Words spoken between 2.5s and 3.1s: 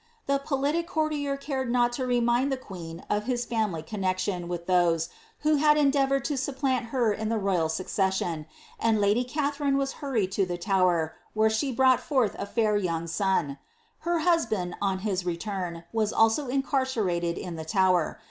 the queen